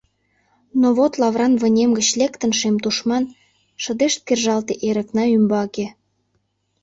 Но 0.81 0.87
вот, 0.97 1.13
лавран 1.21 1.53
вынем 1.61 1.91
гыч 1.97 2.07
лектын, 2.19 2.51
шем 2.59 2.75
тушман 2.83 3.23
Шыдешт 3.83 4.19
кержалте 4.27 4.73
эрыкна 4.87 5.23
ӱмбаке. 5.37 5.85